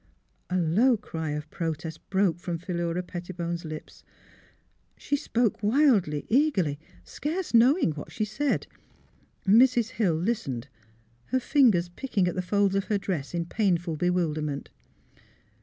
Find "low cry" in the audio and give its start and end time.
0.57-1.29